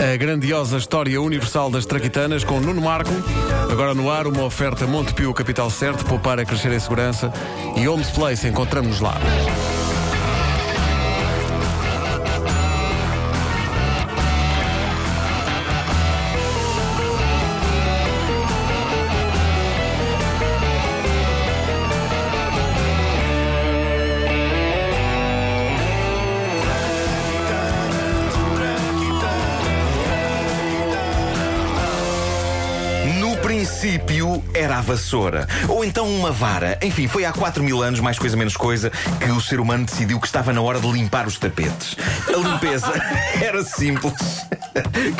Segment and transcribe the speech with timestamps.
[0.00, 3.10] A grandiosa história universal das traquitanas com Nuno Marco.
[3.70, 7.32] Agora no ar, uma oferta Montepio Capital Certo, poupar a crescer em segurança.
[7.76, 9.14] E Homes Place, encontramos-nos lá.
[33.86, 35.46] Princípio era a vassoura.
[35.68, 36.76] Ou então uma vara.
[36.82, 38.90] Enfim, foi há 4 mil anos, mais coisa menos coisa,
[39.20, 41.96] que o ser humano decidiu que estava na hora de limpar os tapetes.
[42.26, 42.92] A limpeza
[43.40, 44.44] era simples.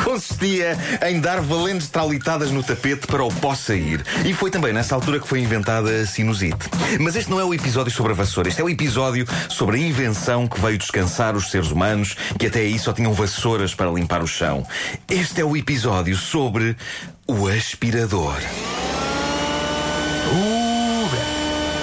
[0.03, 4.03] Consistia em dar valentes traulitadas no tapete para o pó sair.
[4.25, 6.69] E foi também nessa altura que foi inventada a sinusite.
[6.99, 8.49] Mas este não é o episódio sobre a vassoura.
[8.49, 12.59] Este é o episódio sobre a invenção que veio descansar os seres humanos, que até
[12.59, 14.67] aí só tinham vassouras para limpar o chão.
[15.09, 16.75] Este é o episódio sobre
[17.27, 18.37] o aspirador.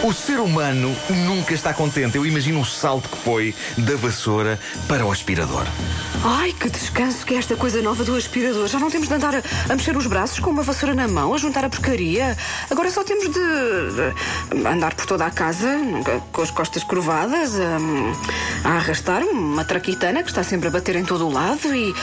[0.05, 2.19] O ser humano nunca está contente.
[2.19, 5.65] Eu imagino o salto que foi da vassoura para o aspirador.
[6.23, 8.69] Ai, que descanso que é esta coisa nova do aspirador.
[8.69, 11.33] Já não temos de andar a, a mexer os braços com uma vassoura na mão,
[11.33, 12.37] a juntar a porcaria.
[12.71, 15.75] Agora só temos de, de andar por toda a casa
[16.33, 21.05] com as costas curvadas, a, a arrastar uma traquitana que está sempre a bater em
[21.07, 21.95] todo o lado e.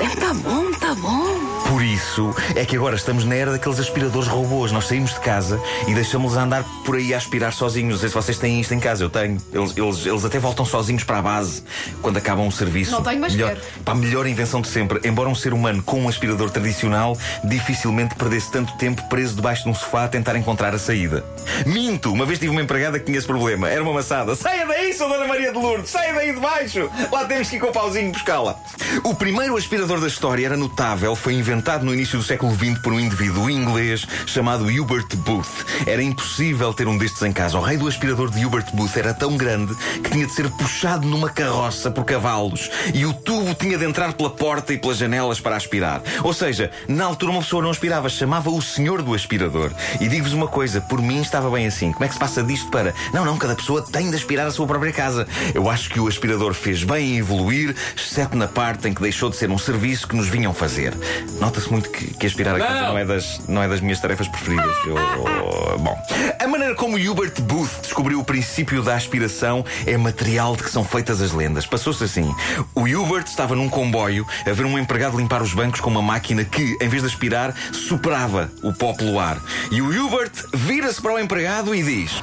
[0.00, 1.50] Está bom, está bom.
[1.68, 4.70] Por isso é que agora estamos na era daqueles aspiradores robôs.
[4.70, 7.92] Nós saímos de casa e deixamos-los andar por aí a aspirar sozinhos.
[7.92, 9.38] Não sei se vocês têm isto em casa, eu tenho.
[9.52, 11.62] Eles, eles, eles até voltam sozinhos para a base
[12.02, 12.92] quando acabam o serviço.
[12.92, 13.60] Não tenho, mas melhor, quero.
[13.84, 15.00] Pá, melhor invenção de sempre.
[15.04, 19.70] Embora um ser humano com um aspirador tradicional dificilmente perdesse tanto tempo preso debaixo de
[19.70, 21.24] um sofá a tentar encontrar a saída.
[21.66, 22.12] Minto!
[22.12, 23.68] Uma vez tive uma empregada que tinha esse problema.
[23.68, 24.34] Era uma maçada.
[24.34, 25.90] Saia daí, sou Dona Maria de Lourdes!
[25.90, 26.90] Saia daí de baixo!
[27.10, 28.56] Lá temos que ir com o pauzinho buscá-la.
[29.04, 31.14] O primeiro aspirador da história era notável.
[31.14, 35.66] Foi inventado no início do século XX por um indivíduo inglês chamado Hubert Booth.
[35.86, 37.58] Era impossível ter um destes em casa.
[37.58, 41.06] O rei do aspirador de Hubert Booth era tão grande que tinha de ser puxado
[41.06, 45.40] numa carroça por cavalos e o tubo tinha de entrar pela porta e pelas janelas
[45.40, 46.02] para aspirar.
[46.22, 49.70] Ou seja, na altura uma pessoa não aspirava, chamava o senhor do aspirador.
[50.00, 51.92] E digo-vos uma coisa, por mim estava bem assim.
[51.92, 52.94] Como é que se passa disto para.
[53.12, 55.26] Não, não, cada pessoa tem de aspirar a sua própria casa.
[55.54, 59.30] Eu acho que o aspirador fez bem em evoluir, exceto na parte em que deixou
[59.30, 60.94] de ser um serviço que nos vinham fazer.
[61.40, 62.88] Nota-se muito que, que aspirar a casa Não.
[62.90, 64.74] não é, das, não é das minhas tarefas preferidas.
[64.86, 65.98] Eu- bom,
[66.38, 70.82] a maneira como Hubert Booth descobriu o princípio da aspiração é material de que são
[70.82, 71.66] feitas as lendas.
[71.66, 72.34] Passou-se assim:
[72.74, 76.46] o Hubert estava num comboio a ver um empregado limpar os bancos com uma máquina
[76.46, 79.38] que, em vez de aspirar, soprava o pó pelo ar.
[79.70, 82.22] E o Hubert vira-se para o empregado e diz: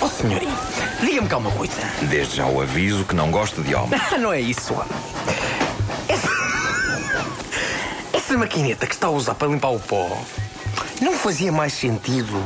[0.00, 0.56] Oh, senhorinho,
[0.98, 1.74] diga-me cá uma coisa.
[2.08, 4.00] Desde já o aviso que não gosto de homem.
[4.18, 4.74] Não é isso.
[6.08, 6.30] Essa...
[8.10, 10.18] Essa maquineta que está a usar para limpar o pó
[11.00, 12.40] não fazia mais sentido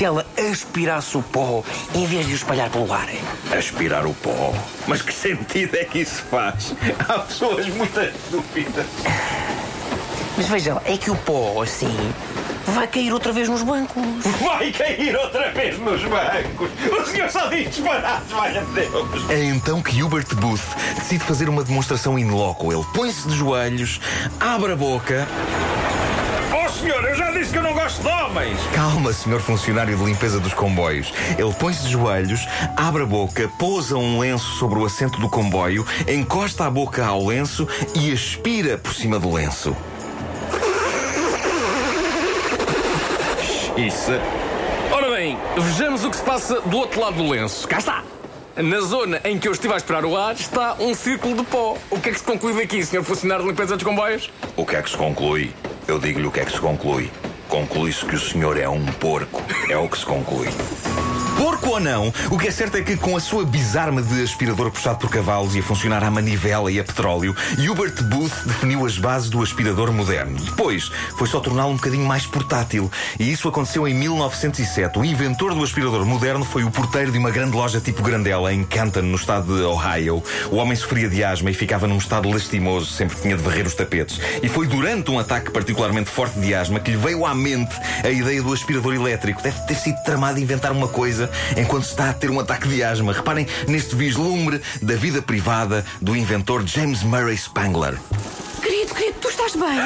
[0.00, 1.62] se ela aspirasse o pó
[1.94, 3.10] em vez de o espalhar pelo ar.
[3.54, 4.54] Aspirar o pó.
[4.86, 6.74] Mas que sentido é que isso faz?
[7.06, 8.86] Há pessoas muito estúpidas.
[10.38, 11.94] Mas veja lá, é que o pó, assim,
[12.68, 14.02] vai cair outra vez nos bancos.
[14.40, 16.70] Vai cair outra vez nos bancos!
[16.98, 19.28] O senhor só diz disparates, valha Deus!
[19.28, 20.62] É então que Hubert Booth
[20.96, 22.72] decide fazer uma demonstração in loco.
[22.72, 24.00] Ele põe-se de joelhos,
[24.40, 25.28] abre a boca.
[28.00, 28.58] De homens!
[28.74, 31.12] Calma, senhor funcionário de limpeza dos comboios.
[31.38, 32.46] Ele põe-se de joelhos,
[32.76, 37.26] abre a boca, pousa um lenço sobre o assento do comboio, encosta a boca ao
[37.26, 39.76] lenço e aspira por cima do lenço.
[43.76, 44.10] Isso.
[44.90, 47.66] Ora bem, vejamos o que se passa do outro lado do lenço.
[47.66, 48.02] Cá está.
[48.56, 51.78] Na zona em que eu estive a esperar o ar está um círculo de pó.
[51.88, 54.30] O que é que se conclui daqui, senhor funcionário de limpeza dos comboios?
[54.56, 55.54] O que é que se conclui?
[55.88, 57.10] Eu digo-lhe o que é que se conclui.
[57.50, 59.42] Conclui-se que o senhor é um porco.
[59.68, 60.46] É o que se conclui.
[61.40, 64.70] Porco ou não, o que é certo é que com a sua bizarma de aspirador
[64.70, 68.98] puxado por cavalos e a funcionar à manivela e a petróleo, Hubert Booth definiu as
[68.98, 70.38] bases do aspirador moderno.
[70.38, 72.92] Depois, foi só torná-lo um bocadinho mais portátil.
[73.18, 74.98] E isso aconteceu em 1907.
[74.98, 78.62] O inventor do aspirador moderno foi o porteiro de uma grande loja tipo Grandela, em
[78.62, 80.22] Canton, no estado de Ohio.
[80.50, 83.74] O homem sofria de asma e ficava num estado lastimoso sempre tinha de varrer os
[83.74, 84.20] tapetes.
[84.42, 87.74] E foi durante um ataque particularmente forte de asma que lhe veio à mente
[88.04, 89.42] a ideia do aspirador elétrico.
[89.42, 93.12] Deve ter sido tramado inventar uma coisa enquanto está a ter um ataque de asma.
[93.12, 97.98] Reparem neste vislumbre da vida privada do inventor James Murray Spangler.
[98.62, 99.78] Querido, querido, tu estás bem?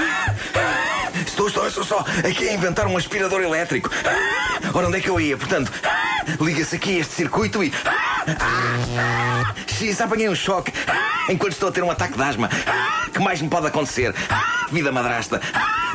[1.26, 3.90] Estou, estou, estou só aqui a inventar um aspirador elétrico.
[4.72, 5.36] Ora, onde é que eu ia?
[5.36, 5.72] Portanto,
[6.40, 7.72] liga-se aqui este circuito e.
[9.66, 10.72] X, apanhei um choque
[11.28, 12.48] enquanto estou a ter um ataque de asma.
[13.12, 14.14] Que mais me pode acontecer?
[14.72, 15.40] Vida madrasta.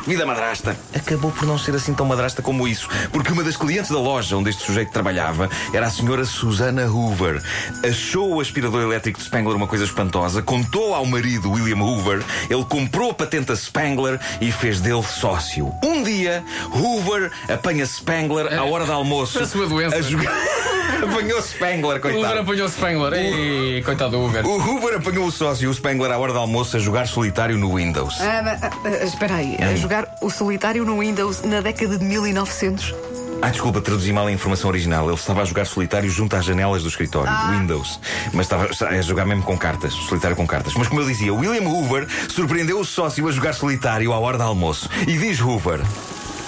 [0.06, 0.76] Vida madrasta.
[0.94, 4.36] Acabou por não ser assim tão madrasta como isso, porque uma das clientes da loja
[4.36, 7.42] onde este sujeito trabalhava era a senhora Susana Hoover.
[7.88, 12.64] Achou o aspirador elétrico de Spangler uma coisa espantosa, contou ao marido William Hoover, ele
[12.64, 15.72] comprou a patente a Spangler e fez dele sócio.
[15.82, 16.42] Um dia,
[16.72, 19.38] Hoover apanha Spangler à hora do almoço.
[19.38, 19.96] É a sua doença.
[19.96, 20.59] A jogar...
[21.02, 22.24] Apanhou Spangler, O coitado.
[22.24, 23.12] Uber apanhou o Spangler.
[23.14, 24.46] Ei, coitado do Uber.
[24.46, 27.76] O Hoover apanhou o sócio, o Spangler, à hora do almoço a jogar solitário no
[27.76, 28.20] Windows.
[28.20, 32.94] Ah, ah, ah, espera aí, a jogar o solitário no Windows na década de 1900.
[33.42, 35.06] Ah, desculpa, traduzi mal a informação original.
[35.06, 37.98] Ele estava a jogar solitário junto às janelas do escritório, Windows.
[38.34, 40.74] Mas estava a jogar mesmo com cartas, solitário com cartas.
[40.74, 44.44] Mas como eu dizia, William Hoover surpreendeu o sócio a jogar solitário à hora do
[44.44, 44.90] almoço.
[45.08, 45.80] E diz Hoover: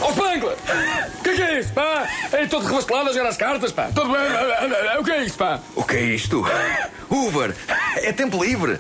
[0.02, 0.56] Ó Spangler!
[1.18, 2.08] O que é que é isso, pá?
[2.32, 3.88] É todo revasculado a jogar as cartas, pá.
[3.94, 4.20] Tudo bem?
[4.98, 5.60] O que é isso, pá?
[5.74, 6.44] O que é isto?
[7.10, 7.54] Hoover,
[7.96, 8.78] é tempo livre.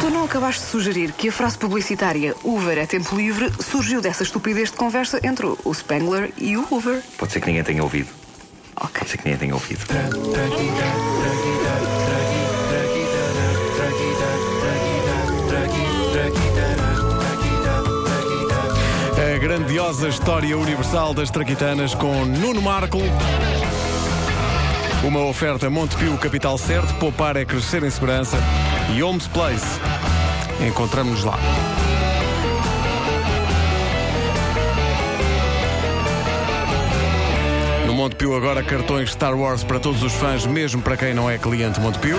[0.00, 4.22] Tu não acabaste de sugerir que a frase publicitária Uber é tempo livre surgiu dessa
[4.22, 7.02] estupidez de conversa entre o Spangler e o Hoover.
[7.18, 8.08] Pode ser que ninguém tenha ouvido.
[8.76, 9.00] Ok.
[9.00, 9.84] Pode ser que ninguém tenha ouvido.
[19.50, 22.98] Grandiosa história universal das traquitanas com Nuno Marco.
[25.02, 28.38] Uma oferta Montepio Capital Certo, poupar é crescer em segurança
[28.94, 29.66] e Homes Place.
[30.64, 31.36] Encontramos-nos lá.
[37.88, 41.38] No Montepio agora cartões Star Wars para todos os fãs, mesmo para quem não é
[41.38, 42.18] cliente Montepio.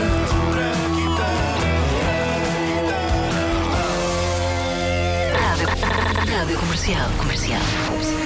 [6.55, 7.09] Comercial.
[7.17, 8.21] Comercial.